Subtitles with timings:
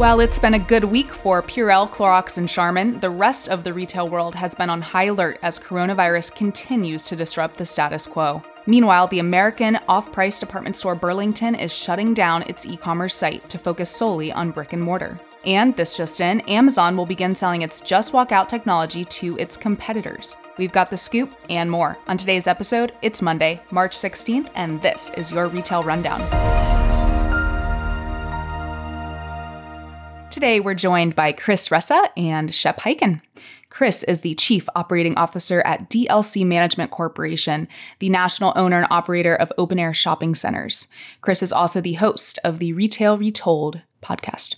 [0.00, 3.74] While it's been a good week for Purell, Clorox, and Charmin, the rest of the
[3.74, 8.42] retail world has been on high alert as coronavirus continues to disrupt the status quo.
[8.64, 13.46] Meanwhile, the American off price department store Burlington is shutting down its e commerce site
[13.50, 15.20] to focus solely on brick and mortar.
[15.44, 19.58] And this just in, Amazon will begin selling its Just Walk Out technology to its
[19.58, 20.38] competitors.
[20.56, 21.98] We've got the scoop and more.
[22.06, 26.69] On today's episode, it's Monday, March 16th, and this is your Retail Rundown.
[30.40, 33.20] Today, we're joined by Chris Ressa and Shep Hyken.
[33.68, 39.34] Chris is the Chief Operating Officer at DLC Management Corporation, the national owner and operator
[39.34, 40.88] of open air shopping centers.
[41.20, 44.56] Chris is also the host of the Retail Retold podcast.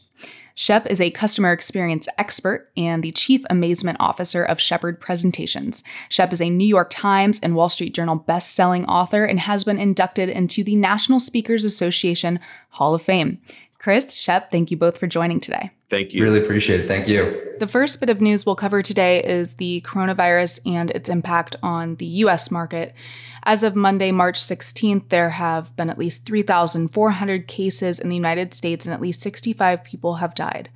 [0.55, 5.83] Shep is a customer experience expert and the chief amazement officer of Shepard Presentations.
[6.09, 9.81] Shep is a New York Times and Wall Street Journal best-selling author and has been
[9.81, 13.41] inducted into the National Speakers Association Hall of Fame.
[13.83, 15.73] Chris, Shep, thank you both for joining today.
[15.93, 16.23] Thank you.
[16.23, 16.89] Really appreciate it.
[16.89, 17.53] Thank you.
[17.59, 21.97] The first bit of news we'll cover today is the coronavirus and its impact on
[21.97, 22.95] the US market.
[23.43, 28.55] As of Monday, March 16th, there have been at least 3,400 cases in the United
[28.55, 30.71] States and at least 65 people have died.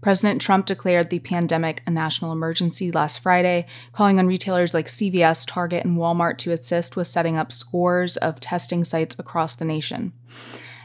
[0.00, 5.46] President Trump declared the pandemic a national emergency last Friday, calling on retailers like CVS,
[5.46, 10.12] Target, and Walmart to assist with setting up scores of testing sites across the nation.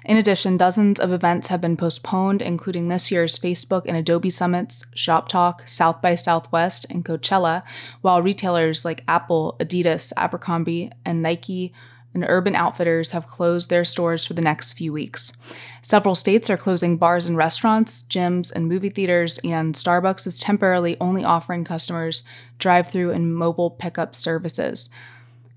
[0.03, 4.83] In addition, dozens of events have been postponed, including this year's Facebook and Adobe summits,
[4.95, 7.61] Shop Talk, South by Southwest, and Coachella,
[8.01, 11.71] while retailers like Apple, Adidas, Abercrombie, and Nike
[12.13, 15.33] and Urban Outfitters have closed their stores for the next few weeks.
[15.81, 20.97] Several states are closing bars and restaurants, gyms, and movie theaters, and Starbucks is temporarily
[20.99, 22.23] only offering customers
[22.59, 24.89] drive through and mobile pickup services.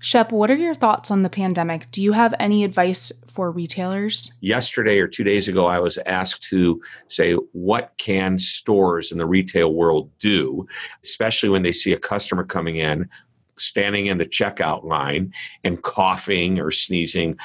[0.05, 1.89] Shep, what are your thoughts on the pandemic?
[1.89, 4.31] Do you have any advice for retailers?
[4.39, 9.25] Yesterday or two days ago, I was asked to say, what can stores in the
[9.25, 10.67] retail world do,
[11.03, 13.09] especially when they see a customer coming in,
[13.57, 15.33] standing in the checkout line
[15.63, 17.35] and coughing or sneezing?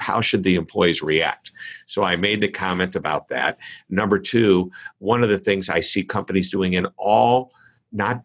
[0.00, 1.52] How should the employees react?
[1.86, 3.58] So I made the comment about that.
[3.90, 7.52] Number two, one of the things I see companies doing in all,
[7.92, 8.22] not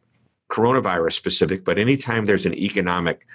[0.50, 3.26] coronavirus specific, but anytime there's an economic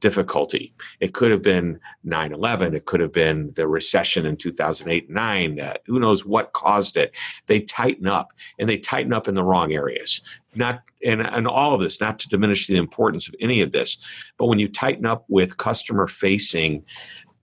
[0.00, 0.74] difficulty.
[1.00, 2.74] It could have been 9 11.
[2.74, 5.60] It could have been the recession in 2008 9.
[5.60, 7.16] Uh, who knows what caused it?
[7.46, 10.22] They tighten up, and they tighten up in the wrong areas.
[10.54, 13.98] Not and, and all of this, not to diminish the importance of any of this,
[14.36, 16.84] but when you tighten up with customer facing,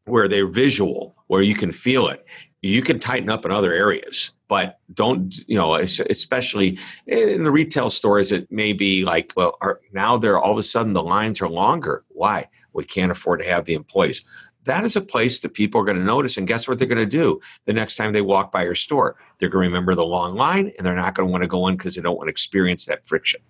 [0.05, 2.25] where they're visual, where you can feel it,
[2.61, 7.89] you can tighten up in other areas but don't you know especially in the retail
[7.89, 11.41] stores it may be like well are, now they're all of a sudden the lines
[11.41, 12.03] are longer.
[12.09, 12.47] Why?
[12.73, 14.23] We can't afford to have the employees.
[14.65, 16.97] That is a place that people are going to notice and guess what they're going
[16.97, 17.39] to do?
[17.65, 20.71] The next time they walk by your store they're going to remember the long line
[20.77, 22.85] and they're not going to want to go in because they don't want to experience
[22.85, 23.41] that friction.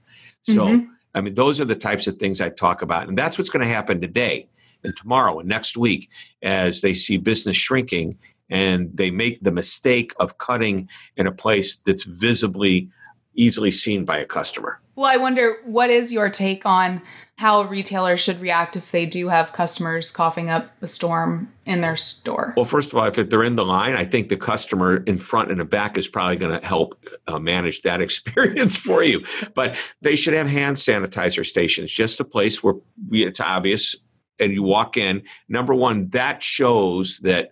[0.43, 0.91] So mm-hmm.
[1.15, 3.65] i mean those are the types of things i talk about and that's what's going
[3.65, 4.47] to happen today
[4.83, 6.09] and tomorrow and next week
[6.41, 8.17] as they see business shrinking
[8.49, 12.89] and they make the mistake of cutting in a place that's visibly
[13.35, 14.79] easily seen by a customer.
[14.95, 17.03] Well, I wonder what is your take on
[17.37, 21.95] how retailers should react if they do have customers coughing up a storm in their
[21.95, 22.53] store?
[22.57, 25.51] Well, first of all, if they're in the line, I think the customer in front
[25.51, 29.23] and the back is probably going to help uh, manage that experience for you.
[29.53, 32.73] But they should have hand sanitizer stations, just a place where
[33.11, 33.95] it's obvious
[34.39, 35.21] and you walk in.
[35.47, 37.51] Number one, that shows that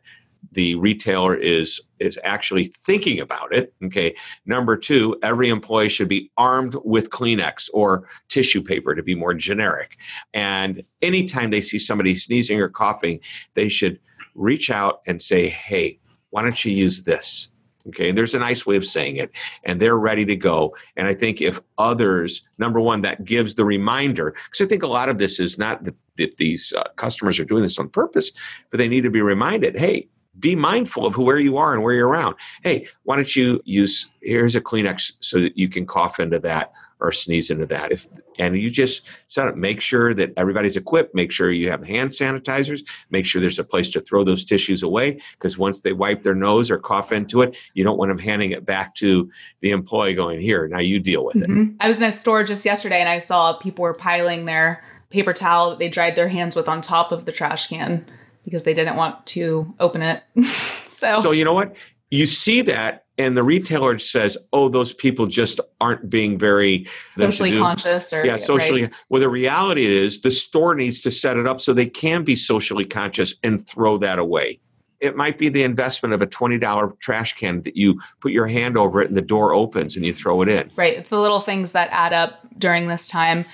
[0.51, 4.15] the retailer is is actually thinking about it okay?
[4.45, 9.33] Number two every employee should be armed with kleenex or tissue paper to be more
[9.33, 9.97] generic.
[10.33, 13.19] And anytime they see somebody sneezing or coughing
[13.53, 13.99] they should
[14.33, 17.49] reach out and say hey why don't you use this?
[17.87, 19.31] Okay and there's a nice way of saying it
[19.63, 20.75] and they're ready to go.
[20.97, 24.87] And i think if others number one that gives the reminder because i think a
[24.87, 25.95] lot of this is not that,
[26.37, 28.31] these uh, customers are doing this on purpose
[28.71, 30.07] but they need to be reminded hey
[30.39, 32.35] be mindful of where you are and where you're around.
[32.63, 36.73] Hey, why don't you use here's a Kleenex so that you can cough into that
[36.99, 37.91] or sneeze into that.
[37.91, 38.07] If
[38.39, 41.13] and you just set up, make sure that everybody's equipped.
[41.13, 42.83] Make sure you have hand sanitizers.
[43.11, 46.35] Make sure there's a place to throw those tissues away because once they wipe their
[46.35, 49.29] nose or cough into it, you don't want them handing it back to
[49.61, 50.67] the employee going here.
[50.67, 51.61] Now you deal with mm-hmm.
[51.61, 51.75] it.
[51.79, 55.33] I was in a store just yesterday and I saw people were piling their paper
[55.33, 58.05] towel that they dried their hands with on top of the trash can
[58.45, 60.23] because they didn't want to open it.
[60.85, 61.75] so So you know what?
[62.11, 66.85] You see that and the retailer says, "Oh, those people just aren't being very
[67.17, 68.83] socially conscious." Or yeah, socially.
[68.83, 68.93] Right.
[69.09, 72.35] Well, the reality is the store needs to set it up so they can be
[72.35, 74.59] socially conscious and throw that away.
[75.01, 78.77] it might be the investment of a $20 trash can that you put your hand
[78.77, 80.67] over it and the door opens and you throw it in.
[80.75, 80.97] Right.
[80.97, 83.45] It's the little things that add up during this time.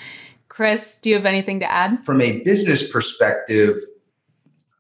[0.49, 2.03] Chris, do you have anything to add?
[2.05, 3.77] From a business perspective,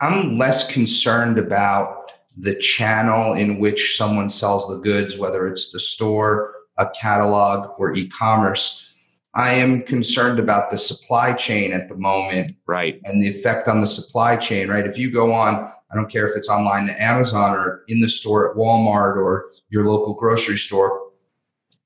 [0.01, 5.79] I'm less concerned about the channel in which someone sells the goods, whether it's the
[5.79, 8.87] store, a catalog, or e commerce.
[9.35, 12.53] I am concerned about the supply chain at the moment.
[12.65, 12.99] Right.
[13.05, 14.85] And the effect on the supply chain, right?
[14.85, 15.55] If you go on,
[15.91, 19.51] I don't care if it's online to Amazon or in the store at Walmart or
[19.69, 21.11] your local grocery store,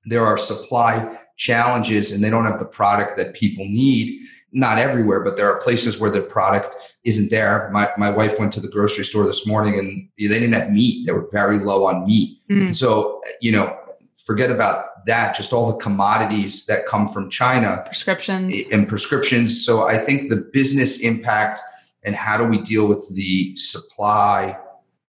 [0.05, 4.24] there are supply challenges and they don't have the product that people need.
[4.51, 7.69] Not everywhere, but there are places where the product isn't there.
[7.73, 11.05] My, my wife went to the grocery store this morning and they didn't have meat.
[11.05, 12.39] They were very low on meat.
[12.49, 12.73] Mm.
[12.73, 13.77] So, you know,
[14.25, 17.83] forget about that, just all the commodities that come from China.
[17.85, 18.71] Prescriptions.
[18.71, 19.65] And prescriptions.
[19.65, 21.59] So I think the business impact
[22.03, 24.57] and how do we deal with the supply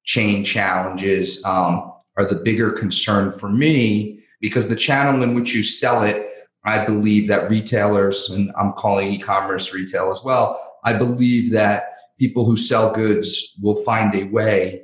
[0.04, 5.62] chain challenges um, are the bigger concern for me because the channel in which you
[5.62, 6.16] sell it,
[6.64, 11.84] I believe that retailers, and I'm calling e commerce retail as well, I believe that
[12.18, 14.82] people who sell goods will find a way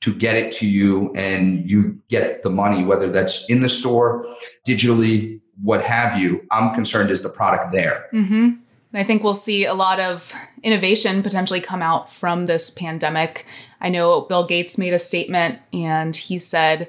[0.00, 4.24] to get it to you and you get the money, whether that's in the store,
[4.66, 6.46] digitally, what have you.
[6.52, 8.08] I'm concerned is the product there.
[8.12, 8.50] Mm-hmm.
[8.94, 10.32] I think we'll see a lot of
[10.62, 13.44] innovation potentially come out from this pandemic.
[13.80, 16.88] I know Bill Gates made a statement and he said,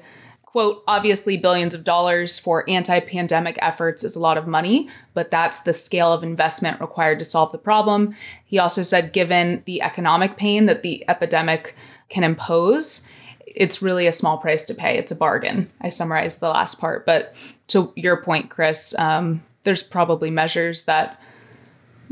[0.52, 5.60] quote, obviously billions of dollars for anti-pandemic efforts is a lot of money, but that's
[5.60, 8.14] the scale of investment required to solve the problem.
[8.44, 11.76] He also said given the economic pain that the epidemic
[12.08, 13.12] can impose,
[13.46, 14.98] it's really a small price to pay.
[14.98, 15.70] It's a bargain.
[15.80, 17.06] I summarized the last part.
[17.06, 17.34] But
[17.68, 21.20] to your point, Chris, um, there's probably measures that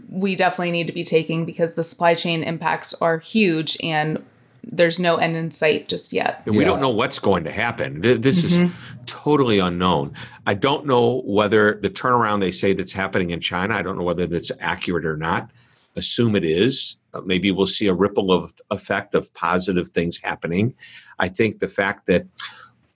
[0.09, 4.25] we definitely need to be taking because the supply chain impacts are huge and
[4.71, 6.43] there's no end in sight just yet.
[6.47, 6.65] We yeah.
[6.65, 8.01] don't know what's going to happen.
[8.01, 8.65] This mm-hmm.
[8.65, 8.73] is
[9.07, 10.13] totally unknown.
[10.47, 14.05] I don't know whether the turnaround they say that's happening in China, I don't know
[14.05, 15.51] whether that's accurate or not.
[15.97, 16.97] Assume it is.
[17.15, 20.75] Uh, maybe we'll see a ripple of effect of positive things happening.
[21.19, 22.27] I think the fact that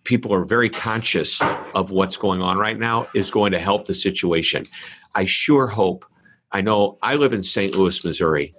[0.05, 1.41] people are very conscious
[1.75, 4.65] of what's going on right now is going to help the situation.
[5.15, 6.05] I sure hope.
[6.53, 7.75] I know I live in St.
[7.75, 8.55] Louis, Missouri,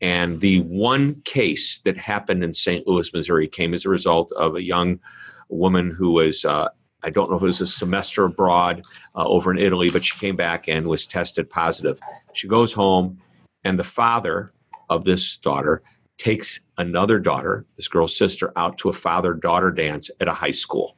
[0.00, 2.86] and the one case that happened in St.
[2.86, 5.00] Louis, Missouri came as a result of a young
[5.48, 6.68] woman who was, uh,
[7.02, 8.82] I don't know if it was a semester abroad
[9.14, 11.98] uh, over in Italy, but she came back and was tested positive.
[12.34, 13.18] She goes home,
[13.64, 14.52] and the father
[14.90, 15.82] of this daughter
[16.18, 20.50] takes another daughter, this girl's sister, out to a father daughter dance at a high
[20.50, 20.96] school.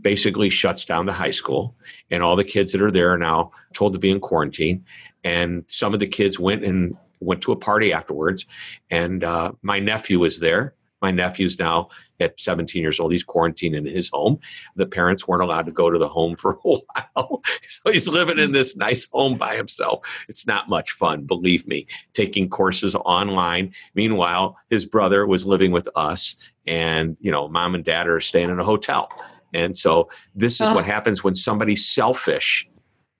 [0.00, 1.74] Basically, shuts down the high school,
[2.10, 4.84] and all the kids that are there are now told to be in quarantine.
[5.22, 8.46] And some of the kids went and went to a party afterwards,
[8.90, 11.88] and uh, my nephew was there my nephew's now
[12.20, 13.12] at 17 years old.
[13.12, 14.38] He's quarantined in his home.
[14.76, 17.42] The parents weren't allowed to go to the home for a while.
[17.62, 20.06] so he's living in this nice home by himself.
[20.28, 23.72] It's not much fun, believe me, taking courses online.
[23.94, 26.36] Meanwhile, his brother was living with us,
[26.66, 29.08] and, you know, mom and dad are staying in a hotel.
[29.52, 32.69] And so this is what happens when somebody's selfish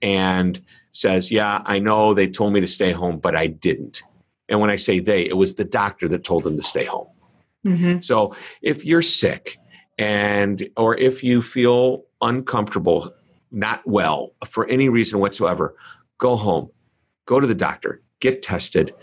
[0.02, 0.62] and
[0.92, 4.02] says, Yeah, I know they told me to stay home, but I didn't.
[4.48, 7.08] And when I say they, it was the doctor that told them to stay home.
[7.64, 8.00] Mm-hmm.
[8.00, 9.58] So if you're sick
[9.98, 13.12] and or if you feel uncomfortable,
[13.52, 15.74] not well for any reason whatsoever,
[16.18, 16.70] go home,
[17.26, 18.94] go to the doctor, get tested.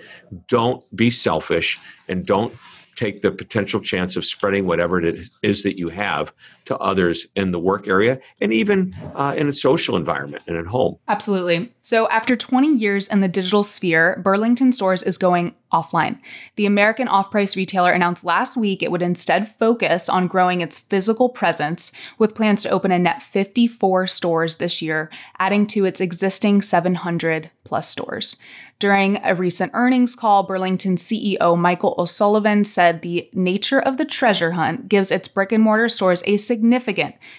[0.47, 1.77] Don't be selfish
[2.07, 2.53] and don't
[2.95, 6.33] take the potential chance of spreading whatever it is that you have
[6.67, 10.67] to others in the work area and even uh, in a social environment and at
[10.67, 10.97] home.
[11.07, 11.73] Absolutely.
[11.81, 16.19] So, after 20 years in the digital sphere, Burlington Stores is going offline.
[16.55, 20.79] The American off price retailer announced last week it would instead focus on growing its
[20.79, 25.09] physical presence with plans to open a net 54 stores this year,
[25.39, 28.37] adding to its existing 700 plus stores.
[28.79, 34.51] During a recent earnings call, Burlington CEO Michael O'Sullivan said the nature of the treasure
[34.51, 36.56] hunt gives its brick and mortar stores a significant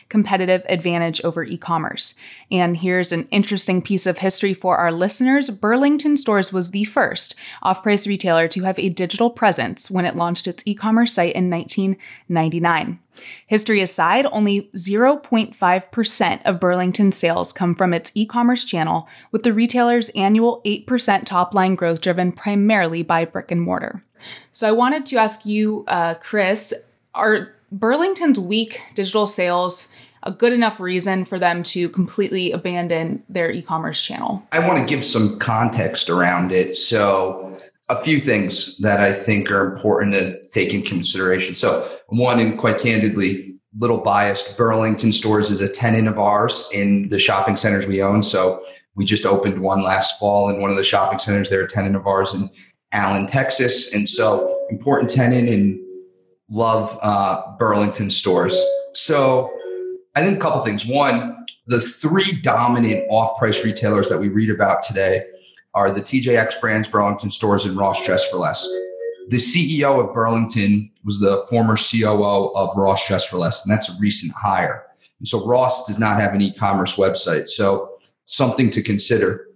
[0.08, 2.14] competitive advantage over e commerce.
[2.50, 7.34] And here's an interesting piece of history for our listeners Burlington Stores was the first
[7.62, 11.34] off price retailer to have a digital presence when it launched its e commerce site
[11.34, 12.98] in 1999.
[13.46, 19.52] History aside, only 0.5% of Burlington sales come from its e commerce channel, with the
[19.52, 24.02] retailer's annual 8% top line growth driven primarily by brick and mortar.
[24.52, 30.52] So I wanted to ask you, uh, Chris, are Burlington's weak digital sales a good
[30.52, 34.42] enough reason for them to completely abandon their e commerce channel?
[34.52, 36.76] I want to give some context around it.
[36.76, 37.56] So,
[37.88, 41.54] a few things that I think are important to take in consideration.
[41.54, 47.08] So, one, and quite candidly, little biased, Burlington Stores is a tenant of ours in
[47.08, 48.22] the shopping centers we own.
[48.22, 48.62] So,
[48.94, 51.48] we just opened one last fall in one of the shopping centers.
[51.48, 52.50] They're a tenant of ours in
[52.92, 53.94] Allen, Texas.
[53.94, 55.80] And so, important tenant and
[56.50, 58.60] love uh, Burlington stores.
[58.92, 59.52] So,
[60.16, 60.84] I think a couple things.
[60.84, 65.22] One, the three dominant off price retailers that we read about today
[65.74, 68.66] are the TJX brands, Burlington stores, and Ross Dress for Less.
[69.28, 73.88] The CEO of Burlington was the former COO of Ross Dress for Less, and that's
[73.88, 74.86] a recent hire.
[75.18, 77.48] And so Ross does not have an e commerce website.
[77.48, 79.46] So something to consider.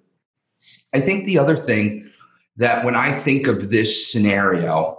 [0.93, 2.11] I think the other thing
[2.57, 4.99] that when I think of this scenario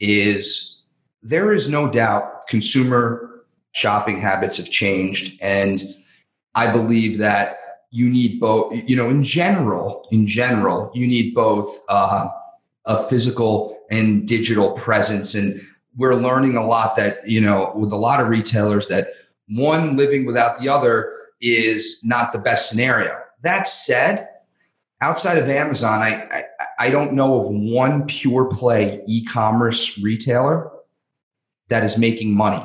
[0.00, 0.81] is
[1.22, 5.38] there is no doubt consumer shopping habits have changed.
[5.40, 5.82] And
[6.54, 7.56] I believe that
[7.90, 12.28] you need both, you know, in general, in general, you need both uh,
[12.86, 15.34] a physical and digital presence.
[15.34, 15.60] And
[15.96, 19.08] we're learning a lot that, you know, with a lot of retailers that
[19.48, 23.18] one living without the other is not the best scenario.
[23.42, 24.28] That said,
[25.02, 26.44] outside of Amazon, I, I,
[26.78, 30.71] I don't know of one pure play e-commerce retailer
[31.68, 32.62] that is making money.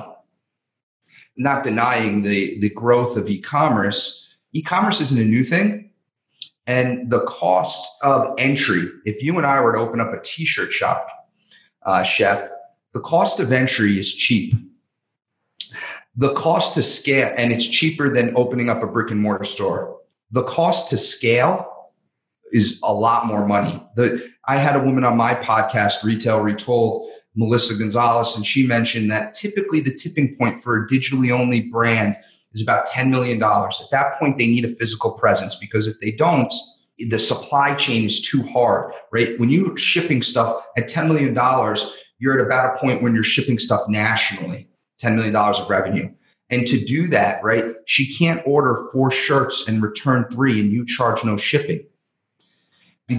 [1.36, 4.36] Not denying the, the growth of e-commerce.
[4.54, 5.92] E-commerce isn't a new thing.
[6.66, 10.74] And the cost of entry, if you and I were to open up a t-shirt
[10.74, 11.08] shop,
[11.86, 12.52] uh, Shep,
[12.94, 14.54] the cost of entry is cheap
[16.18, 20.00] the cost to scale, and it's cheaper than opening up a brick and mortar store.
[20.32, 21.92] The cost to scale
[22.52, 23.82] is a lot more money.
[23.96, 29.10] The, I had a woman on my podcast, Retail Retold, Melissa Gonzalez, and she mentioned
[29.12, 32.16] that typically the tipping point for a digitally only brand
[32.54, 33.42] is about $10 million.
[33.42, 36.52] At that point, they need a physical presence because if they don't,
[36.98, 39.40] the supply chain is too hard, right?
[39.40, 41.36] When you're shipping stuff at $10 million,
[42.18, 44.68] you're at about a point when you're shipping stuff nationally.
[45.00, 46.12] $10 million of revenue.
[46.50, 50.86] And to do that, right, she can't order four shirts and return three and you
[50.86, 51.86] charge no shipping.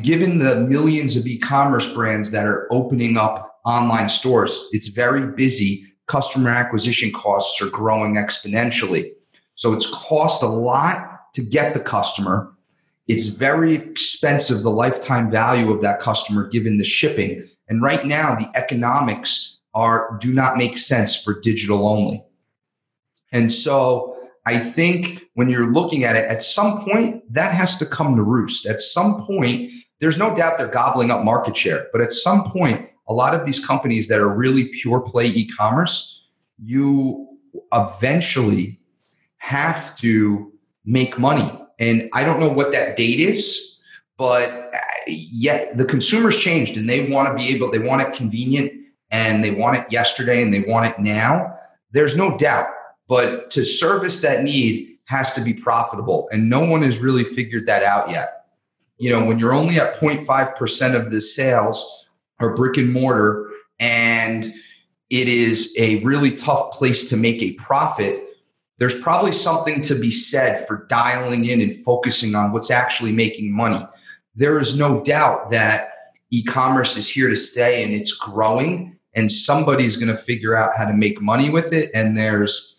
[0.03, 5.27] Given the millions of e commerce brands that are opening up online stores, it's very
[5.33, 5.85] busy.
[6.07, 9.11] Customer acquisition costs are growing exponentially.
[9.57, 12.51] So it's cost a lot to get the customer.
[13.09, 17.47] It's very expensive, the lifetime value of that customer given the shipping.
[17.69, 22.25] And right now, the economics are do not make sense for digital only.
[23.33, 27.87] And so I think when you're looking at it, at some point that has to
[27.87, 28.65] come to roost.
[28.65, 29.71] At some point,
[30.01, 33.47] there's no doubt they're gobbling up market share, but at some point, a lot of
[33.47, 36.27] these companies that are really pure play e-commerce,
[36.63, 37.27] you
[37.73, 38.81] eventually
[39.39, 40.53] have to
[40.85, 41.51] make money.
[41.79, 43.79] And I don't know what that date is,
[44.17, 48.13] but uh, yet the consumers changed and they want to be able, they want it
[48.13, 48.73] convenient
[49.11, 51.55] and they want it yesterday and they want it now,
[51.93, 52.67] there's no doubt.
[53.07, 56.29] But to service that need has to be profitable.
[56.31, 58.45] And no one has really figured that out yet.
[58.99, 62.08] You know, when you're only at 0.5% of the sales
[62.41, 64.47] are brick and mortar and
[65.11, 68.23] it is a really tough place to make a profit,
[68.79, 73.51] there's probably something to be said for dialing in and focusing on what's actually making
[73.51, 73.85] money.
[74.35, 75.91] There is no doubt that
[76.31, 80.77] e commerce is here to stay and it's growing and somebody's going to figure out
[80.77, 81.91] how to make money with it.
[81.95, 82.77] And there's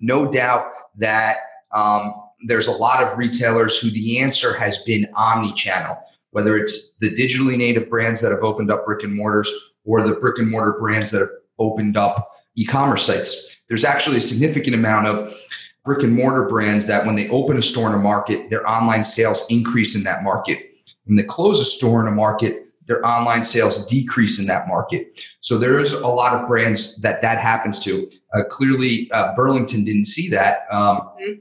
[0.00, 0.66] no doubt
[0.96, 1.36] that
[1.72, 2.12] um,
[2.46, 5.96] there's a lot of retailers who the answer has been omni-channel,
[6.36, 9.50] whether it's the digitally native brands that have opened up brick and mortars
[9.86, 13.56] or the brick and mortar brands that have opened up e-commerce sites.
[13.68, 15.34] There's actually a significant amount of
[15.82, 19.02] brick and mortar brands that when they open a store in a market, their online
[19.02, 20.58] sales increase in that market.
[21.06, 25.18] When they close a store in a market, their online sales decrease in that market.
[25.40, 28.10] So there is a lot of brands that that happens to.
[28.34, 30.66] Uh, clearly, uh, Burlington didn't see that.
[30.70, 31.32] Um, mm-hmm.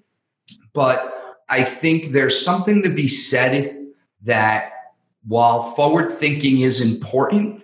[0.74, 3.92] But I think there's something to be said
[4.24, 4.72] that
[5.28, 7.64] while forward thinking is important,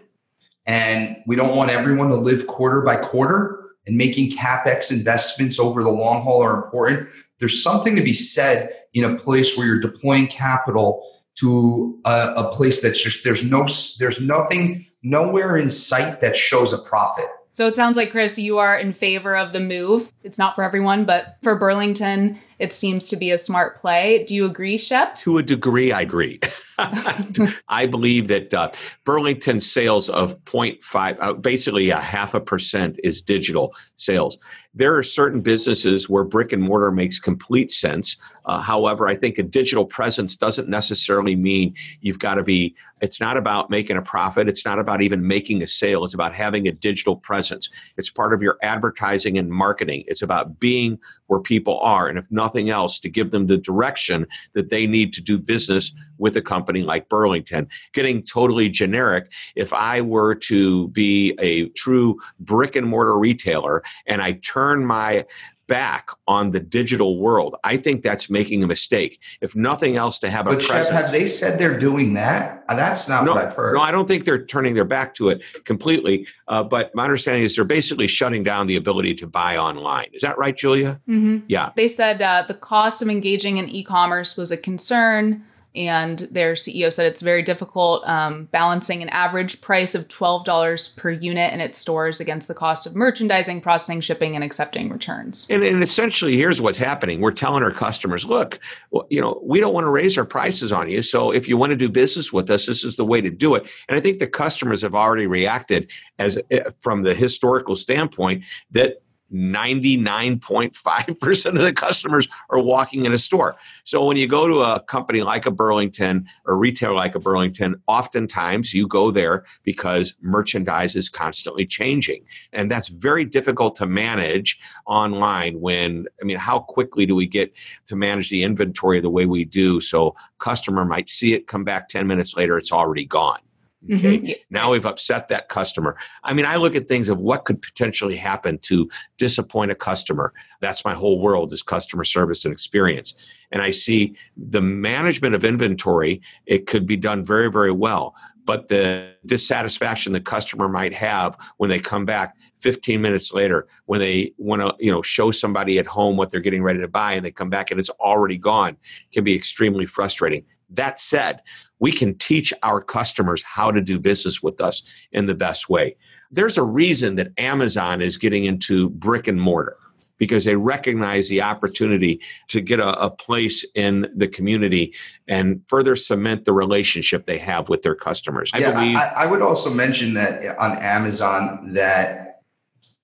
[0.65, 5.83] and we don't want everyone to live quarter by quarter, and making capex investments over
[5.83, 7.09] the long haul are important.
[7.39, 11.03] There's something to be said in a place where you're deploying capital
[11.35, 13.65] to a, a place that's just there's no
[13.99, 17.25] there's nothing nowhere in sight that shows a profit.
[17.53, 20.13] So it sounds like Chris, you are in favor of the move.
[20.23, 24.23] It's not for everyone, but for Burlington, it seems to be a smart play.
[24.23, 25.17] Do you agree, Shep?
[25.17, 26.39] To a degree, I agree.
[27.69, 28.71] I believe that uh,
[29.05, 34.37] Burlington sales of 0.5, uh, basically a half a percent is digital sales.
[34.73, 38.15] There are certain businesses where brick and mortar makes complete sense.
[38.45, 43.19] Uh, however, I think a digital presence doesn't necessarily mean you've got to be, it's
[43.19, 44.47] not about making a profit.
[44.47, 46.05] It's not about even making a sale.
[46.05, 47.69] It's about having a digital presence.
[47.97, 50.05] It's part of your advertising and marketing.
[50.07, 50.97] It's about being
[51.27, 52.07] where people are.
[52.07, 55.93] And if nothing else, to give them the direction that they need to do business
[56.21, 57.67] with a company like Burlington.
[57.91, 64.21] Getting totally generic, if I were to be a true brick and mortar retailer and
[64.21, 65.25] I turn my
[65.71, 67.55] back on the digital world.
[67.63, 69.21] I think that's making a mistake.
[69.39, 70.93] If nothing else, to have a but a presence.
[70.93, 72.65] have they said they're doing that?
[72.67, 73.75] Uh, That's not no, what I've heard.
[73.75, 76.27] No, I don't think they're turning their back to it completely.
[76.49, 80.07] Uh, but my understanding is they're basically shutting down the ability to buy online.
[80.11, 80.99] Is that right, Julia?
[81.07, 81.45] Mm-hmm.
[81.47, 81.71] Yeah.
[81.77, 85.41] They said uh, the cost of engaging in e commerce was a concern
[85.75, 91.11] and their CEO said it's very difficult um, balancing an average price of $12 per
[91.11, 95.49] unit in its stores against the cost of merchandising, processing, shipping, and accepting returns.
[95.49, 98.59] And, and essentially, here's what's happening: we're telling our customers, look,
[98.91, 101.01] well, you know, we don't want to raise our prices on you.
[101.01, 103.55] So if you want to do business with us, this is the way to do
[103.55, 103.69] it.
[103.87, 109.01] And I think the customers have already reacted as eh, from the historical standpoint that
[109.33, 113.55] 99.5% of the customers are walking in a store.
[113.83, 117.81] So when you go to a company like a Burlington or retailer like a Burlington,
[117.87, 122.25] oftentimes you go there because merchandise is constantly changing.
[122.53, 127.53] And that's very difficult to manage online when, I mean, how quickly do we get
[127.87, 129.81] to manage the inventory the way we do?
[129.81, 133.39] So customer might see it, come back 10 minutes later, it's already gone.
[133.85, 134.19] Okay.
[134.19, 134.31] Mm-hmm.
[134.51, 135.97] Now we've upset that customer.
[136.23, 140.33] I mean, I look at things of what could potentially happen to disappoint a customer.
[140.59, 143.15] That's my whole world is customer service and experience.
[143.51, 148.15] And I see the management of inventory, it could be done very, very well.
[148.45, 153.99] But the dissatisfaction the customer might have when they come back 15 minutes later, when
[153.99, 157.13] they want to, you know, show somebody at home what they're getting ready to buy
[157.13, 158.77] and they come back and it's already gone,
[159.11, 160.45] can be extremely frustrating.
[160.71, 161.41] That said,
[161.79, 165.95] we can teach our customers how to do business with us in the best way.
[166.31, 169.77] There's a reason that Amazon is getting into brick and mortar
[170.21, 174.93] because they recognize the opportunity to get a, a, place in the community
[175.27, 178.51] and further cement the relationship they have with their customers.
[178.53, 178.97] I yeah, believe.
[178.97, 182.41] I, I would also mention that uh, on Amazon that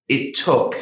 [0.07, 0.75] it took,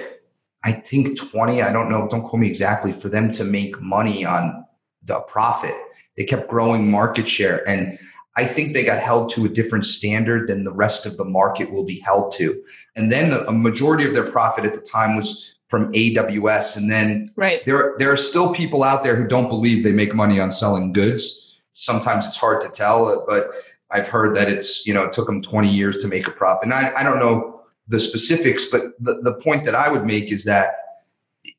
[0.66, 4.26] I think, 20, I don't know, don't quote me exactly, for them to make money
[4.26, 4.65] on
[5.06, 5.76] the profit.
[6.18, 7.68] They kept growing market share.
[7.68, 7.98] And
[8.38, 11.72] I think they got held to a different standard than the rest of the market
[11.72, 12.62] will be held to.
[12.96, 16.78] And then the, a majority of their profit at the time was from AWS.
[16.78, 17.66] And then right.
[17.66, 20.94] there, there are still people out there who don't believe they make money on selling
[20.94, 21.62] goods.
[21.74, 23.52] Sometimes it's hard to tell, but
[23.92, 26.66] I've heard that it's, you know, it took them 20 years to make a profit.
[26.66, 30.32] And I, I don't know the specifics, but the, the point that I would make
[30.32, 30.76] is that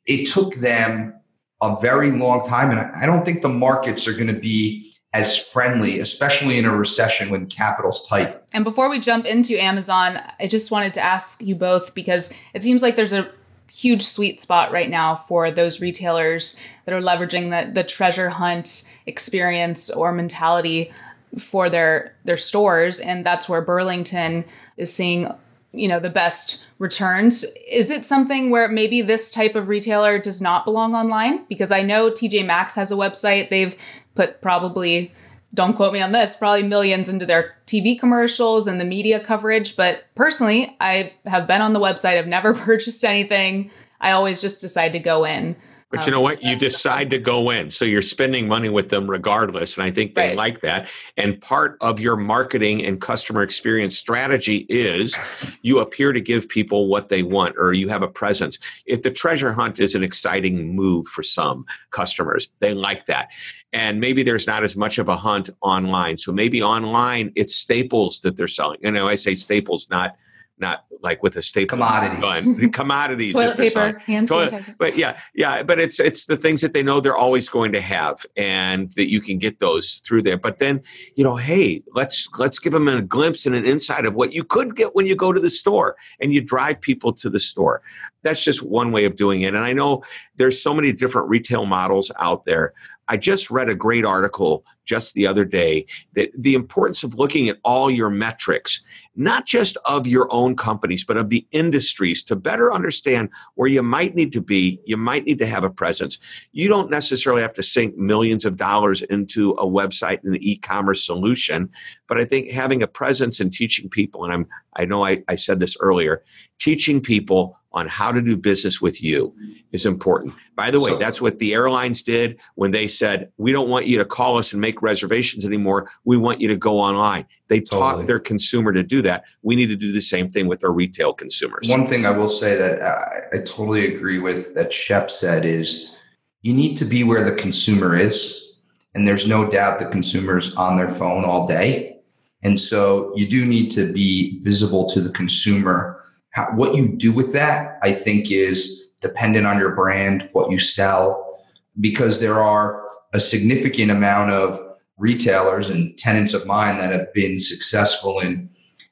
[0.06, 1.15] it took them
[1.62, 2.70] a very long time.
[2.70, 6.76] And I don't think the markets are going to be as friendly, especially in a
[6.76, 8.38] recession when capital's tight.
[8.52, 12.62] And before we jump into Amazon, I just wanted to ask you both because it
[12.62, 13.30] seems like there's a
[13.72, 18.94] huge sweet spot right now for those retailers that are leveraging the, the treasure hunt
[19.06, 20.92] experience or mentality
[21.38, 24.44] for their their stores and that's where Burlington
[24.76, 25.30] is seeing
[25.76, 27.44] you know the best returns.
[27.68, 31.44] Is it something where maybe this type of retailer does not belong online?
[31.48, 33.50] Because i know tj maxx has a website.
[33.50, 33.76] They've
[34.14, 35.12] put probably
[35.54, 39.76] don't quote me on this probably millions into their tv commercials and the media coverage.
[39.76, 42.18] But personally i have been on the website.
[42.18, 43.70] I've never purchased anything.
[44.00, 45.56] I always just decide to go in
[45.96, 46.42] but you know what?
[46.42, 47.70] You decide to go in.
[47.70, 49.76] So you're spending money with them regardless.
[49.76, 50.36] And I think they right.
[50.36, 50.88] like that.
[51.16, 55.16] And part of your marketing and customer experience strategy is
[55.62, 58.58] you appear to give people what they want or you have a presence.
[58.86, 63.30] If the treasure hunt is an exciting move for some customers, they like that.
[63.72, 66.18] And maybe there's not as much of a hunt online.
[66.18, 68.78] So maybe online it's staples that they're selling.
[68.82, 70.16] You know, I say staples, not
[70.58, 72.20] not like with a staple commodities.
[72.20, 72.70] gun.
[72.72, 74.76] commodities toilet paper hand Toilet, sanitizer.
[74.78, 77.80] But yeah yeah but it's it's the things that they know they're always going to
[77.80, 80.38] have and that you can get those through there.
[80.38, 80.80] But then
[81.14, 84.44] you know hey let's let's give them a glimpse and an insight of what you
[84.44, 87.82] could get when you go to the store and you drive people to the store.
[88.22, 89.54] That's just one way of doing it.
[89.54, 90.02] And i know
[90.36, 92.72] there's so many different retail models out there
[93.08, 97.48] I just read a great article just the other day that the importance of looking
[97.48, 98.80] at all your metrics,
[99.16, 103.82] not just of your own companies, but of the industries to better understand where you
[103.82, 104.80] might need to be.
[104.84, 106.18] You might need to have a presence.
[106.52, 111.04] You don't necessarily have to sink millions of dollars into a website and an e-commerce
[111.04, 111.68] solution,
[112.08, 114.46] but I think having a presence and teaching people, and I'm
[114.78, 116.22] I know I, I said this earlier,
[116.58, 119.36] teaching people on how to do business with you
[119.72, 120.32] is important.
[120.56, 123.86] By the way, so, that's what the airlines did when they said, We don't want
[123.86, 125.90] you to call us and make reservations anymore.
[126.04, 127.26] We want you to go online.
[127.48, 127.80] They totally.
[127.80, 129.24] taught their consumer to do that.
[129.42, 131.68] We need to do the same thing with our retail consumers.
[131.68, 135.96] One thing I will say that I, I totally agree with that Shep said is
[136.40, 138.54] you need to be where the consumer is.
[138.94, 141.98] And there's no doubt the consumer's on their phone all day.
[142.42, 145.95] And so you do need to be visible to the consumer
[146.36, 150.58] how, what you do with that, I think, is dependent on your brand, what you
[150.58, 151.40] sell,
[151.80, 154.60] because there are a significant amount of
[154.98, 158.50] retailers and tenants of mine that have been successful in,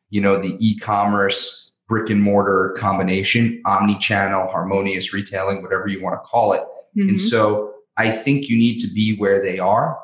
[0.09, 6.27] you know, the e-commerce brick and mortar combination, omni-channel, harmonious retailing, whatever you want to
[6.27, 6.63] call it.
[6.97, 7.11] Mm-hmm.
[7.11, 9.99] And so I think you need to be where they are.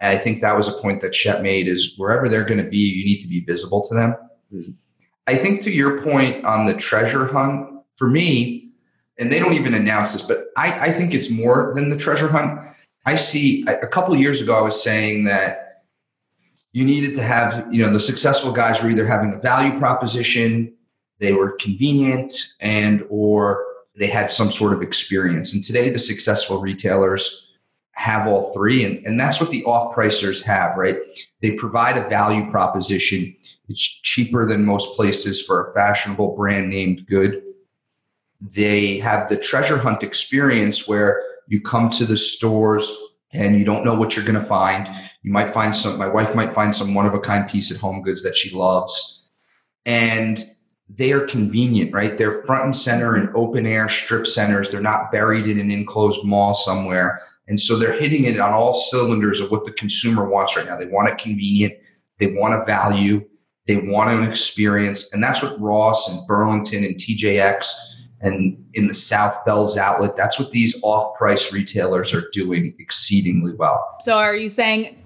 [0.00, 2.68] And I think that was a point that Shep made is wherever they're going to
[2.68, 4.14] be, you need to be visible to them.
[4.52, 4.72] Mm-hmm.
[5.26, 8.70] I think to your point on the treasure hunt, for me,
[9.18, 12.28] and they don't even announce this, but I, I think it's more than the treasure
[12.28, 12.60] hunt.
[13.06, 15.84] I see a couple years ago, I was saying that
[16.72, 20.74] you needed to have, you know, the successful guys were either having a value proposition,
[21.20, 23.64] they were convenient, and or
[23.96, 25.54] they had some sort of experience.
[25.54, 27.46] And today, the successful retailers
[27.96, 30.96] have all three, and, and that's what the off pricers have, right?
[31.40, 33.34] They provide a value proposition
[33.68, 37.42] it's cheaper than most places for a fashionable brand named good.
[38.40, 42.90] They have the treasure hunt experience where you come to the stores
[43.32, 44.88] and you don't know what you're going to find.
[45.22, 47.78] You might find some, my wife might find some one of a kind piece at
[47.78, 49.26] Home Goods that she loves.
[49.86, 50.44] And
[50.96, 52.16] they are convenient, right?
[52.16, 54.70] They're front and center in open air strip centers.
[54.70, 57.20] They're not buried in an enclosed mall somewhere.
[57.48, 60.76] And so they're hitting it on all cylinders of what the consumer wants right now.
[60.76, 61.74] They want it convenient,
[62.18, 63.24] they want a value,
[63.66, 65.12] they want an experience.
[65.12, 67.66] And that's what Ross and Burlington and TJX
[68.24, 73.52] and in the South Bealls outlet, that's what these off price retailers are doing exceedingly
[73.54, 73.96] well.
[74.00, 75.03] So are you saying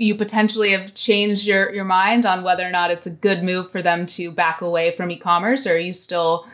[0.00, 3.70] you potentially have changed your, your mind on whether or not it's a good move
[3.70, 6.46] for them to back away from e-commerce or are you still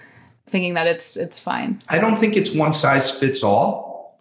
[0.48, 1.80] thinking that it's it's fine?
[1.88, 4.20] I don't think it's one size fits all.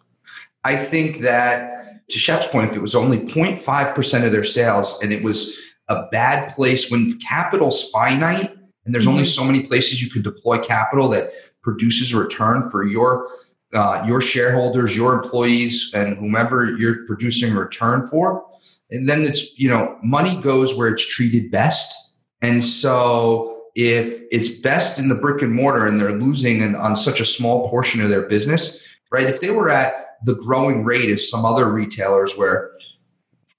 [0.64, 5.12] I think that to Shep's point, if it was only 0.5% of their sales and
[5.12, 5.58] it was
[5.88, 8.52] a bad place when capital's finite
[8.84, 9.40] and there's only mm-hmm.
[9.40, 13.28] so many places you can deploy capital that produces a return for your
[13.74, 18.46] uh, your shareholders, your employees, and whomever you're producing a return for.
[18.90, 21.94] And then it's you know money goes where it's treated best.
[22.42, 26.96] And so if it's best in the brick and mortar and they're losing an, on
[26.96, 29.26] such a small portion of their business, right?
[29.26, 32.72] If they were at the growing rate of some other retailers where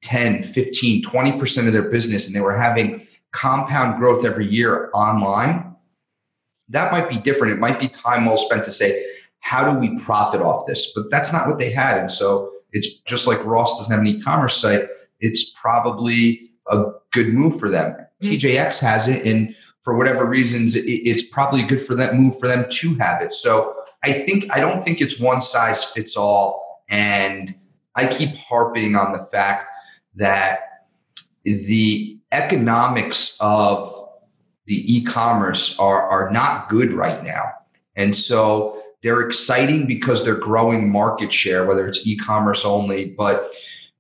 [0.01, 5.75] 10, 15, 20% of their business and they were having compound growth every year online,
[6.69, 7.53] that might be different.
[7.53, 9.05] It might be time well spent to say,
[9.39, 10.93] how do we profit off this?
[10.93, 11.97] But that's not what they had.
[11.97, 14.83] And so it's just like Ross doesn't have an e commerce site,
[15.19, 17.91] it's probably a good move for them.
[18.21, 18.33] Mm-hmm.
[18.33, 19.25] TJX has it.
[19.25, 23.33] And for whatever reasons, it's probably good for that move for them to have it.
[23.33, 26.83] So I think, I don't think it's one size fits all.
[26.89, 27.55] And
[27.95, 29.69] I keep harping on the fact
[30.15, 30.59] that
[31.45, 33.93] the economics of
[34.65, 37.43] the e-commerce are, are not good right now.
[37.95, 43.49] And so they're exciting because they're growing market share, whether it's e-commerce only, but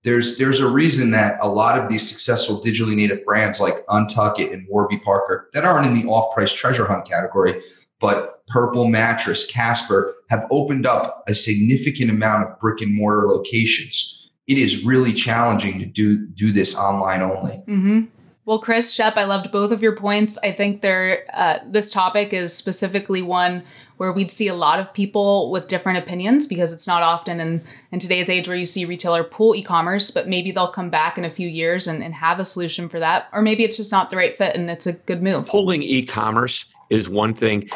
[0.03, 4.53] there's there's a reason that a lot of these successful digitally native brands like Untuckit
[4.53, 7.61] and Warby Parker that aren't in the off-price treasure hunt category,
[7.99, 14.17] but Purple Mattress, Casper have opened up a significant amount of brick and mortar locations
[14.47, 17.57] it is really challenging to do do this online only.
[17.67, 18.01] Mm-hmm.
[18.45, 20.37] Well, Chris Shep, I loved both of your points.
[20.41, 23.63] I think there uh, this topic is specifically one
[23.97, 27.61] where we'd see a lot of people with different opinions because it's not often in,
[27.91, 31.25] in today's age where you see retailer pull e-commerce, but maybe they'll come back in
[31.25, 33.27] a few years and, and have a solution for that.
[33.33, 35.47] Or maybe it's just not the right fit and it's a good move.
[35.47, 37.69] Pulling e-commerce is one thing.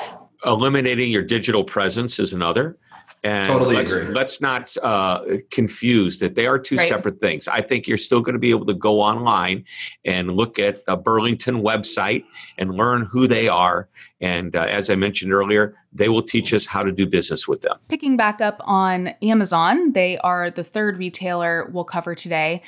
[0.46, 2.78] Eliminating your digital presence is another.
[3.24, 4.14] And totally let's, agree.
[4.14, 6.90] let's not uh, confuse that they are two right.
[6.90, 7.48] separate things.
[7.48, 9.66] I think you're still going to be able to go online
[10.04, 12.26] and look at a Burlington website
[12.58, 13.88] and learn who they are
[14.22, 17.62] And uh, as I mentioned earlier, they will teach us how to do business with
[17.62, 17.78] them.
[17.90, 22.62] Picking back up on Amazon, they are the third retailer we'll cover today.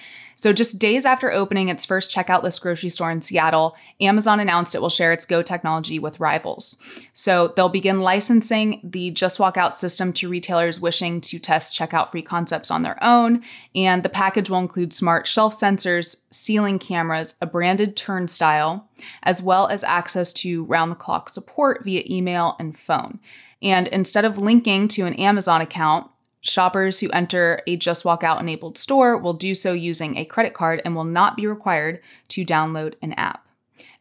[0.43, 4.81] So, just days after opening its first checkoutless grocery store in Seattle, Amazon announced it
[4.81, 6.75] will share its Go technology with rivals.
[7.13, 12.11] So, they'll begin licensing the Just Walk Out system to retailers wishing to test checkout
[12.11, 13.41] free concepts on their own.
[13.73, 18.89] And the package will include smart shelf sensors, ceiling cameras, a branded turnstile,
[19.23, 23.21] as well as access to round the clock support via email and phone.
[23.61, 26.07] And instead of linking to an Amazon account,
[26.43, 30.53] Shoppers who enter a Just Walk Out enabled store will do so using a credit
[30.53, 33.47] card and will not be required to download an app.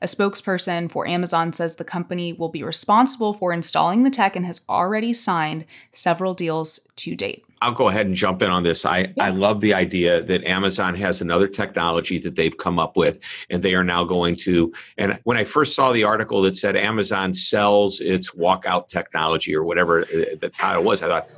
[0.00, 4.44] A spokesperson for Amazon says the company will be responsible for installing the tech and
[4.44, 7.44] has already signed several deals to date.
[7.60, 8.84] I'll go ahead and jump in on this.
[8.84, 9.26] I, yeah.
[9.26, 13.62] I love the idea that Amazon has another technology that they've come up with, and
[13.62, 14.72] they are now going to.
[14.98, 19.62] And when I first saw the article that said Amazon sells its walkout technology or
[19.62, 21.28] whatever uh, the title was, I thought,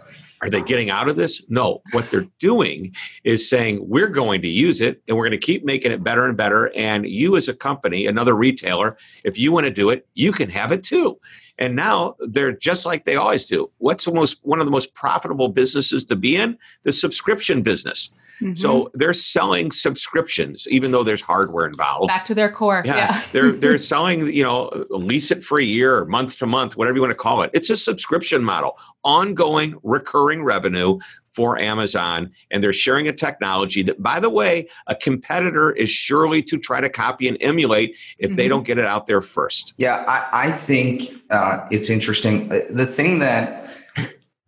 [0.45, 1.43] are they getting out of this?
[1.49, 1.81] No.
[1.93, 5.65] What they're doing is saying, we're going to use it and we're going to keep
[5.65, 6.71] making it better and better.
[6.77, 10.51] And you, as a company, another retailer, if you want to do it, you can
[10.51, 11.19] have it too.
[11.59, 13.71] And now they're just like they always do.
[13.79, 16.59] What's the most one of the most profitable businesses to be in?
[16.83, 18.11] The subscription business.
[18.41, 18.55] Mm-hmm.
[18.55, 22.09] So they're selling subscriptions, even though there's hardware involved.
[22.09, 22.83] Back to their core.
[22.85, 23.23] Yeah, yeah.
[23.33, 26.97] they're they're selling, you know, lease it for a year or month to month, whatever
[26.97, 27.51] you want to call it.
[27.55, 30.99] It's a subscription model, ongoing recurring revenue
[31.35, 36.43] for Amazon, and they're sharing a technology that, by the way, a competitor is surely
[36.45, 38.37] to try to copy and emulate if mm-hmm.
[38.37, 39.75] they don't get it out there first.
[39.77, 42.53] Yeah, I, I think uh, it's interesting.
[42.53, 43.71] Uh, the thing that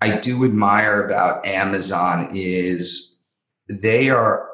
[0.00, 3.20] I do admire about Amazon is
[3.68, 4.48] they are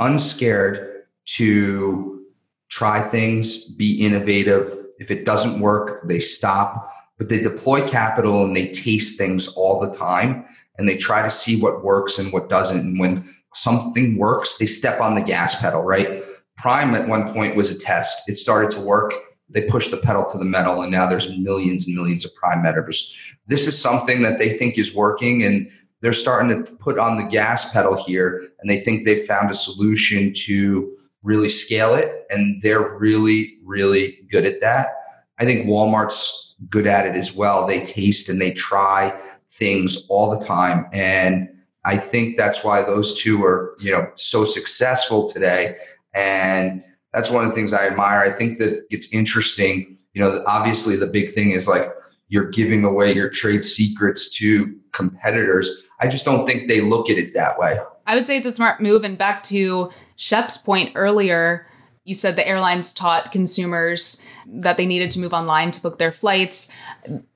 [0.00, 2.24] unscared to
[2.68, 4.72] try things, be innovative.
[4.98, 6.90] If it doesn't work, they stop
[7.22, 10.44] but they deploy capital and they taste things all the time
[10.78, 12.80] and they try to see what works and what doesn't.
[12.80, 16.22] And when something works, they step on the gas pedal, right?
[16.56, 18.28] Prime at one point was a test.
[18.28, 19.12] It started to work.
[19.48, 22.62] They pushed the pedal to the metal, and now there's millions and millions of Prime
[22.62, 23.36] members.
[23.46, 25.68] This is something that they think is working, and
[26.00, 29.54] they're starting to put on the gas pedal here, and they think they've found a
[29.54, 34.94] solution to really scale it, and they're really, really good at that.
[35.38, 37.66] I think Walmart's good at it as well.
[37.66, 39.18] They taste and they try
[39.52, 40.86] things all the time.
[40.92, 41.48] And
[41.84, 45.76] I think that's why those two are, you know, so successful today.
[46.14, 48.20] And that's one of the things I admire.
[48.20, 49.98] I think that it's interesting.
[50.14, 51.86] You know, obviously the big thing is like
[52.28, 55.86] you're giving away your trade secrets to competitors.
[56.00, 57.78] I just don't think they look at it that way.
[58.06, 59.04] I would say it's a smart move.
[59.04, 61.66] And back to Shep's point earlier,
[62.04, 66.10] you said the airlines taught consumers that they needed to move online to book their
[66.10, 66.76] flights.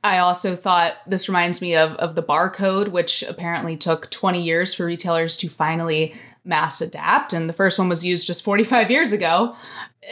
[0.02, 4.74] I also thought this reminds me of, of the barcode, which apparently took 20 years
[4.74, 7.32] for retailers to finally mass adapt.
[7.32, 9.54] And the first one was used just 45 years ago.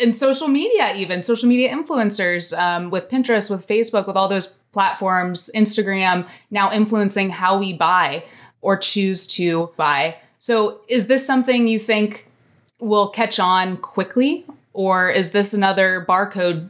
[0.00, 4.58] And social media, even social media influencers um, with Pinterest, with Facebook, with all those
[4.72, 8.24] platforms, Instagram, now influencing how we buy
[8.60, 10.18] or choose to buy.
[10.38, 12.28] So, is this something you think
[12.84, 14.44] will catch on quickly?
[14.72, 16.68] Or is this another barcode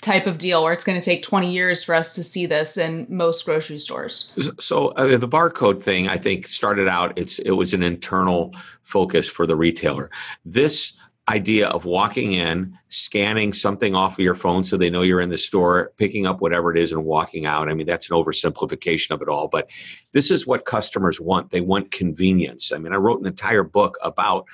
[0.00, 2.76] type of deal where it's going to take 20 years for us to see this
[2.76, 4.38] in most grocery stores?
[4.60, 9.28] So uh, the barcode thing i think started out it's it was an internal focus
[9.28, 10.10] for the retailer.
[10.44, 10.92] This
[11.28, 15.28] idea of walking in scanning something off of your phone so they know you're in
[15.28, 19.10] the store picking up whatever it is and walking out i mean that's an oversimplification
[19.10, 19.68] of it all but
[20.12, 21.50] this is what customers want.
[21.50, 22.72] They want convenience.
[22.72, 24.46] I mean i wrote an entire book about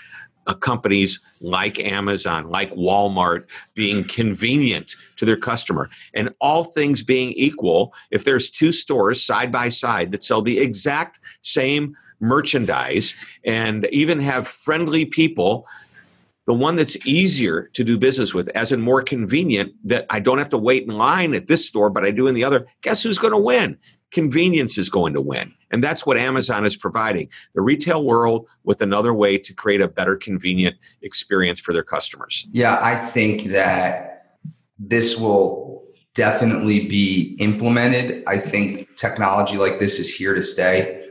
[0.46, 5.88] Uh, companies like Amazon, like Walmart being convenient to their customer.
[6.12, 10.58] And all things being equal, if there's two stores side by side that sell the
[10.58, 15.66] exact same merchandise and even have friendly people,
[16.46, 20.38] the one that's easier to do business with, as in more convenient, that I don't
[20.38, 23.02] have to wait in line at this store, but I do in the other, guess
[23.02, 23.78] who's going to win?
[24.10, 25.52] Convenience is going to win.
[25.70, 29.88] And that's what Amazon is providing the retail world with another way to create a
[29.88, 32.46] better, convenient experience for their customers.
[32.52, 34.38] Yeah, I think that
[34.78, 38.22] this will definitely be implemented.
[38.26, 41.04] I think technology like this is here to stay.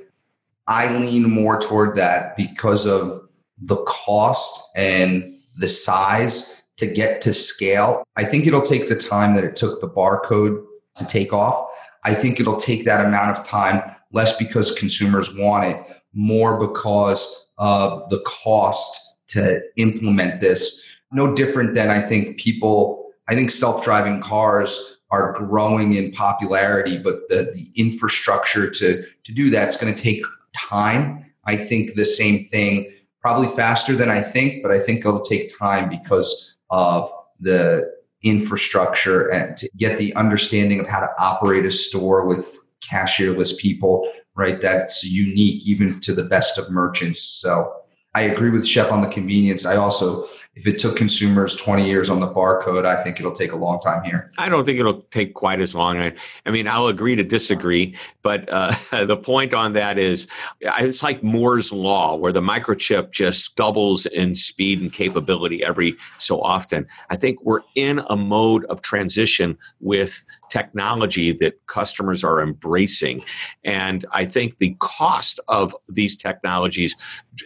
[0.68, 3.20] I lean more toward that because of
[3.58, 8.04] the cost and the size to get to scale.
[8.16, 10.64] I think it'll take the time that it took the barcode
[10.96, 11.70] to take off.
[12.06, 15.78] I think it'll take that amount of time, less because consumers want it,
[16.14, 20.98] more because of the cost to implement this.
[21.12, 26.98] No different than I think people, I think self driving cars are growing in popularity,
[26.98, 30.24] but the, the infrastructure to, to do that's going to take
[30.56, 31.24] time.
[31.46, 35.56] I think the same thing, probably faster than I think, but I think it'll take
[35.58, 41.72] time because of the infrastructure and to get the understanding of how to operate a
[41.72, 44.62] store with cashierless people, right?
[44.62, 47.22] That's unique even to the best of merchants.
[47.22, 47.74] So
[48.16, 49.66] I agree with Shep on the convenience.
[49.66, 53.54] I also if it took consumers 20 years on the barcode, I think it'll take
[53.54, 54.32] a long time here.
[54.38, 55.98] I don't think it'll take quite as long.
[55.98, 56.14] I,
[56.46, 60.28] I mean, I'll agree to disagree, but uh, the point on that is
[60.62, 66.40] it's like Moore's Law, where the microchip just doubles in speed and capability every so
[66.42, 66.86] often.
[67.10, 73.24] I think we're in a mode of transition with technology that customers are embracing.
[73.64, 76.96] And I think the cost of these technologies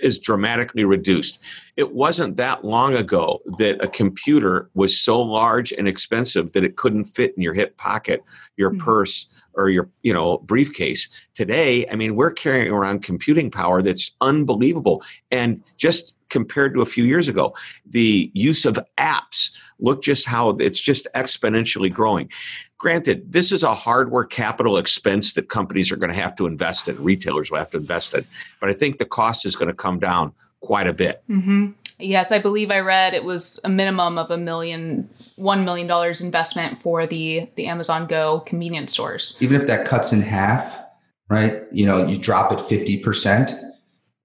[0.02, 1.40] is dramatically reduced.
[1.78, 6.76] It wasn't that long ago that a computer was so large and expensive that it
[6.76, 8.26] couldn't fit in your hip pocket,
[8.58, 8.84] your mm-hmm.
[8.84, 11.08] purse, or your you know briefcase.
[11.34, 16.86] Today, I mean, we're carrying around computing power that's unbelievable, and just compared to a
[16.86, 22.30] few years ago, the use of apps look just how it's just exponentially growing.
[22.78, 26.88] Granted, this is a hardware capital expense that companies are going to have to invest
[26.88, 28.26] in, retailers will have to invest in,
[28.60, 31.24] but I think the cost is going to come down quite a bit.
[31.30, 31.72] Mm-hmm.
[32.00, 36.22] Yes, I believe I read it was a minimum of a million, one million dollars
[36.22, 39.38] investment for the the Amazon Go convenience stores.
[39.42, 40.80] Even if that cuts in half,
[41.28, 41.64] right?
[41.72, 43.52] You know, you drop it fifty percent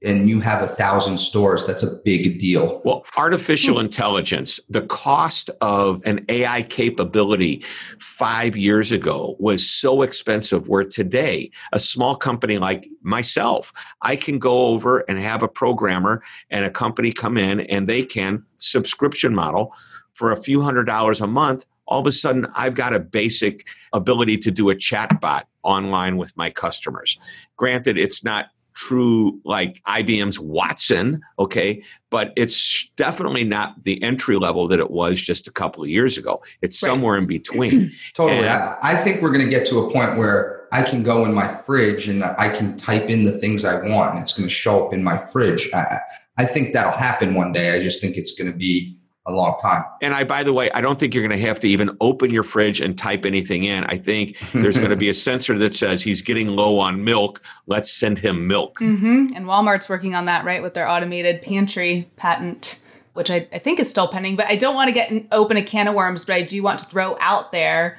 [0.05, 2.81] and you have a thousand stores, that's a big deal.
[2.85, 3.87] Well, artificial hmm.
[3.87, 7.65] intelligence, the cost of an AI capability
[8.01, 14.39] five years ago was so expensive, where today, a small company like myself, I can
[14.39, 19.35] go over and have a programmer and a company come in and they can subscription
[19.35, 19.75] model
[20.15, 21.67] for a few hundred dollars a month.
[21.87, 26.17] All of a sudden, I've got a basic ability to do a chat bot online
[26.17, 27.19] with my customers.
[27.57, 34.69] Granted, it's not true like IBM's Watson, okay, but it's definitely not the entry level
[34.69, 36.43] that it was just a couple of years ago.
[36.61, 36.89] It's right.
[36.91, 37.93] somewhere in between.
[38.15, 38.41] totally.
[38.41, 41.25] And, I, I think we're going to get to a point where I can go
[41.25, 44.49] in my fridge and I can type in the things I want and it's going
[44.49, 45.69] to show up in my fridge.
[45.75, 45.99] I,
[46.39, 47.75] I think that'll happen one day.
[47.75, 49.85] I just think it's going to be a long time.
[50.01, 52.31] And I, by the way, I don't think you're going to have to even open
[52.31, 53.85] your fridge and type anything in.
[53.85, 57.41] I think there's going to be a sensor that says he's getting low on milk.
[57.67, 58.81] Let's send him milk.
[58.81, 59.37] Mm-hmm.
[59.37, 62.83] And Walmart's working on that, right, with their automated pantry patent,
[63.13, 64.35] which I, I think is still pending.
[64.35, 66.61] But I don't want to get an, open a can of worms, but I do
[66.63, 67.99] want to throw out there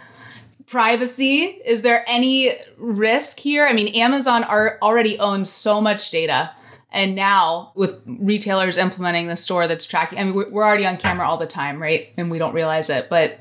[0.65, 1.43] privacy.
[1.65, 3.65] Is there any risk here?
[3.65, 6.51] I mean, Amazon are, already owns so much data
[6.93, 11.27] and now with retailers implementing the store that's tracking, I mean, we're already on camera
[11.27, 12.10] all the time, right?
[12.17, 13.10] And we don't realize it.
[13.10, 13.39] But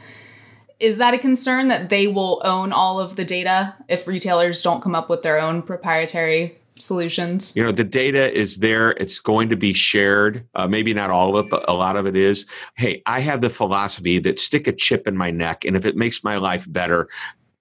[0.80, 4.82] is that a concern that they will own all of the data if retailers don't
[4.82, 7.54] come up with their own proprietary solutions?
[7.54, 8.92] You know, the data is there.
[8.92, 10.46] It's going to be shared.
[10.54, 12.46] Uh, maybe not all of it, but a lot of it is.
[12.76, 15.94] Hey, I have the philosophy that stick a chip in my neck, and if it
[15.94, 17.08] makes my life better,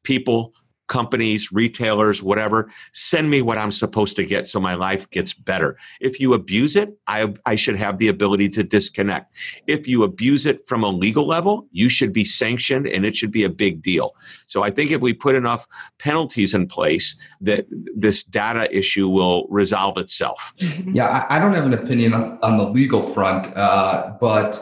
[0.03, 0.53] people
[0.91, 5.77] companies, retailers, whatever, send me what I'm supposed to get so my life gets better.
[6.01, 9.33] If you abuse it, I, I should have the ability to disconnect.
[9.67, 13.31] If you abuse it from a legal level, you should be sanctioned and it should
[13.31, 14.17] be a big deal.
[14.47, 15.65] So I think if we put enough
[15.97, 20.53] penalties in place, that this data issue will resolve itself.
[20.91, 24.59] Yeah, I, don't have an opinion on, on the legal front, uh, but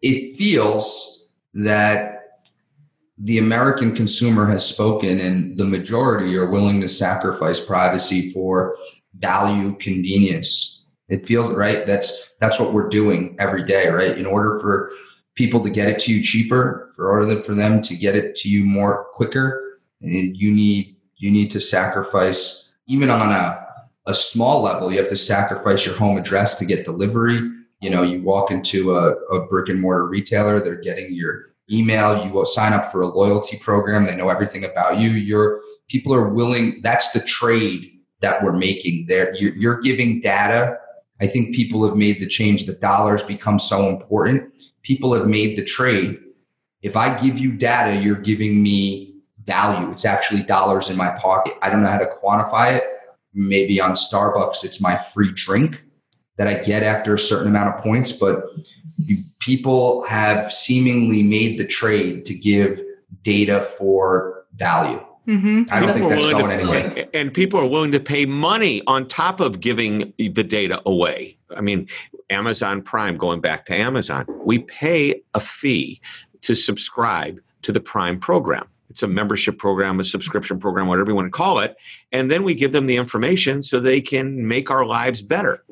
[0.00, 2.23] it feels that
[3.24, 8.76] the American consumer has spoken, and the majority are willing to sacrifice privacy for
[9.16, 10.84] value, convenience.
[11.08, 11.86] It feels right.
[11.86, 14.18] That's that's what we're doing every day, right?
[14.18, 14.90] In order for
[15.36, 18.50] people to get it to you cheaper, for order for them to get it to
[18.50, 23.66] you more quicker, eh, you need you need to sacrifice even on a
[24.06, 24.92] a small level.
[24.92, 27.40] You have to sacrifice your home address to get delivery.
[27.80, 32.24] You know, you walk into a, a brick and mortar retailer, they're getting your email,
[32.24, 34.04] you will sign up for a loyalty program.
[34.04, 35.10] They know everything about you.
[35.10, 36.80] Your people are willing.
[36.82, 39.34] That's the trade that we're making there.
[39.36, 40.78] You're, you're giving data.
[41.20, 42.66] I think people have made the change.
[42.66, 44.52] The dollars become so important.
[44.82, 46.18] People have made the trade.
[46.82, 49.90] If I give you data, you're giving me value.
[49.90, 51.54] It's actually dollars in my pocket.
[51.62, 52.84] I don't know how to quantify it.
[53.32, 55.84] Maybe on Starbucks, it's my free drink
[56.36, 58.44] that I get after a certain amount of points, but
[59.38, 62.80] people have seemingly made the trade to give
[63.22, 65.04] data for value.
[65.26, 65.62] Mm-hmm.
[65.72, 67.08] I don't think that's going anywhere.
[67.14, 71.38] And people are willing to pay money on top of giving the data away.
[71.56, 71.88] I mean,
[72.30, 76.00] Amazon Prime, going back to Amazon, we pay a fee
[76.42, 78.68] to subscribe to the Prime program.
[78.90, 81.74] it's a membership program, a subscription program, whatever you want to call it.
[82.12, 85.64] And then we give them the information so they can make our lives better.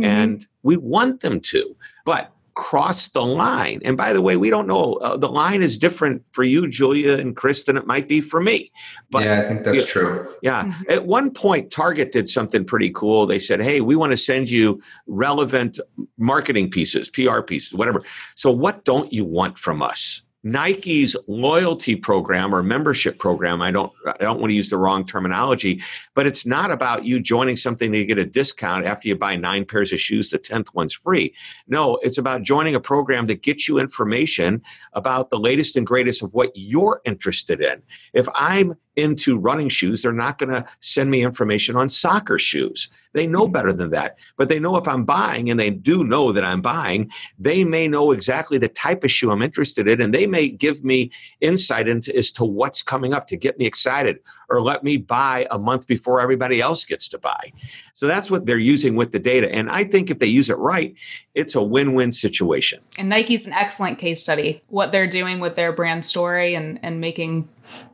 [0.00, 0.10] Mm-hmm.
[0.10, 1.76] And we want them to.
[2.04, 3.80] But cross the line.
[3.84, 7.16] And by the way, we don't know uh, the line is different for you, Julia
[7.16, 8.70] and Chris, than it might be for me.
[9.10, 10.34] But yeah, I think that's yeah, true.
[10.42, 10.64] Yeah.
[10.64, 10.90] Mm-hmm.
[10.90, 13.26] At one point, Target did something pretty cool.
[13.26, 15.80] They said, "Hey, we want to send you relevant
[16.18, 18.02] marketing pieces, PR pieces, whatever.
[18.34, 23.92] So, what don't you want from us?" Nike's loyalty program or membership program, I don't
[24.06, 25.82] I don't want to use the wrong terminology,
[26.14, 29.64] but it's not about you joining something to get a discount after you buy nine
[29.66, 31.34] pairs of shoes, the 10th one's free.
[31.68, 34.62] No, it's about joining a program that gets you information
[34.94, 37.82] about the latest and greatest of what you're interested in.
[38.14, 42.88] If I'm into running shoes, they're not going to send me information on soccer shoes.
[43.12, 43.52] They know mm-hmm.
[43.52, 44.18] better than that.
[44.36, 47.88] But they know if I'm buying, and they do know that I'm buying, they may
[47.88, 51.10] know exactly the type of shoe I'm interested in, and they may give me
[51.40, 54.18] insight into as to what's coming up to get me excited
[54.50, 57.52] or let me buy a month before everybody else gets to buy.
[57.94, 59.52] So that's what they're using with the data.
[59.52, 60.94] And I think if they use it right,
[61.34, 62.80] it's a win win situation.
[62.98, 64.62] And Nike's an excellent case study.
[64.68, 67.48] What they're doing with their brand story and, and making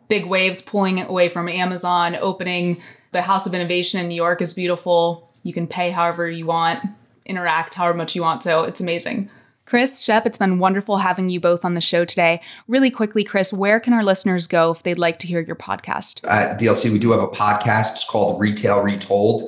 [0.09, 2.79] big waves pulling it away from Amazon, opening
[3.13, 5.33] the House of Innovation in New York is beautiful.
[5.43, 6.85] You can pay however you want,
[7.25, 8.43] interact however much you want.
[8.43, 9.31] So it's amazing.
[9.65, 12.41] Chris, Shep, it's been wonderful having you both on the show today.
[12.69, 16.25] Really quickly, Chris, where can our listeners go if they'd like to hear your podcast?
[16.29, 17.95] At DLC, we do have a podcast.
[17.95, 19.43] It's called Retail Retold.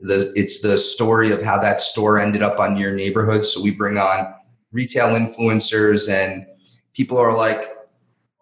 [0.00, 3.44] The, it's the story of how that store ended up on your neighborhood.
[3.44, 4.34] So we bring on
[4.72, 6.46] retail influencers and
[6.94, 7.64] people are like,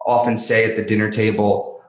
[0.05, 1.81] often say at the dinner table,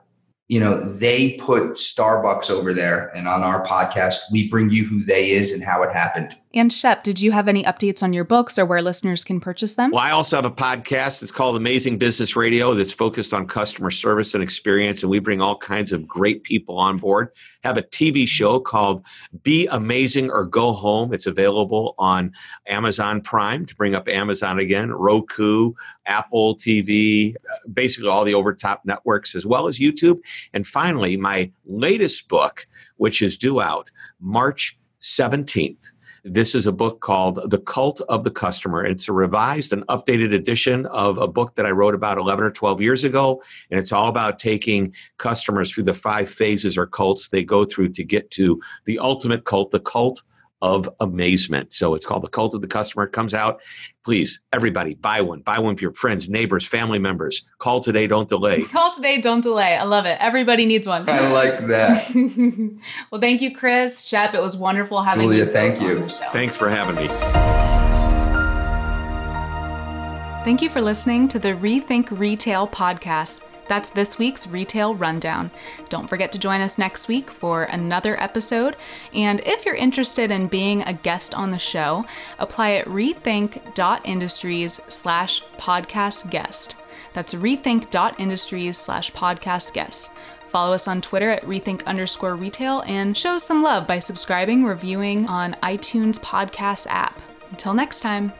[0.47, 3.07] you know, they put Starbucks over there.
[3.15, 6.35] And on our podcast, we bring you who they is and how it happened.
[6.53, 9.75] And Shep, did you have any updates on your books or where listeners can purchase
[9.75, 9.91] them?
[9.91, 11.23] Well, I also have a podcast.
[11.23, 15.01] It's called Amazing Business Radio that's focused on customer service and experience.
[15.01, 17.29] And we bring all kinds of great people on board.
[17.63, 19.05] Have a TV show called
[19.43, 21.13] Be Amazing or Go Home.
[21.13, 22.33] It's available on
[22.67, 25.71] Amazon Prime to bring up Amazon again, Roku,
[26.05, 30.19] Apple TV, uh, basically all the overtop networks, as well as YouTube.
[30.53, 33.89] And finally, my latest book, which is due out
[34.19, 35.91] March 17th
[36.23, 38.85] this is a book called The Cult of the Customer.
[38.85, 42.51] It's a revised and updated edition of a book that I wrote about 11 or
[42.51, 43.41] 12 years ago.
[43.71, 47.89] And it's all about taking customers through the five phases or cults they go through
[47.89, 50.21] to get to the ultimate cult, the cult
[50.61, 51.73] of amazement.
[51.73, 53.05] So it's called The Cult of the Customer.
[53.05, 53.61] It comes out.
[54.03, 55.41] Please, everybody, buy one.
[55.41, 57.43] Buy one for your friends, neighbors, family members.
[57.59, 58.63] Call today, don't delay.
[58.71, 59.75] Call today, don't delay.
[59.75, 60.17] I love it.
[60.19, 61.07] Everybody needs one.
[61.07, 62.09] I like that.
[63.11, 64.03] well, thank you, Chris.
[64.05, 65.51] Shep, it was wonderful having Julia, you.
[65.51, 66.07] thank you.
[66.31, 67.07] Thanks for having me.
[70.43, 73.43] Thank you for listening to the Rethink Retail podcast.
[73.71, 75.49] That's this week's Retail Rundown.
[75.87, 78.75] Don't forget to join us next week for another episode.
[79.13, 82.03] And if you're interested in being a guest on the show,
[82.37, 86.75] apply at rethink.industries slash podcast guest.
[87.13, 90.11] That's rethink.industries slash podcast guest.
[90.47, 95.27] Follow us on Twitter at rethink underscore retail and show some love by subscribing, reviewing
[95.27, 97.21] on iTunes podcast app.
[97.51, 98.33] Until next time.